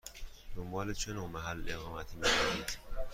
[0.55, 2.77] دنبال چه نوع محل اقامتی می گردید؟